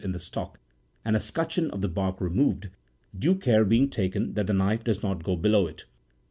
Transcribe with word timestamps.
in 0.03 0.13
the 0.13 0.19
stock, 0.19 0.59
and 1.05 1.15
a 1.15 1.19
scutcheon31 1.19 1.69
of 1.71 1.81
the 1.83 1.87
bark 1.87 2.19
removed, 2.19 2.69
due 3.15 3.35
care 3.35 3.63
being 3.63 3.87
taken 3.87 4.33
that 4.33 4.47
the 4.47 4.53
knife 4.53 4.83
does 4.83 5.03
not 5.03 5.21
go 5.23 5.35
below 5.35 5.67
it. 5.67 5.85